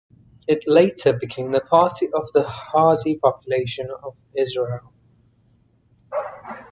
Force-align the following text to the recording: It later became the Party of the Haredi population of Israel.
It 0.47 0.63
later 0.67 1.13
became 1.13 1.51
the 1.51 1.59
Party 1.61 2.07
of 2.11 2.25
the 2.31 2.41
Haredi 2.43 3.19
population 3.19 3.89
of 4.01 4.15
Israel. 4.35 4.91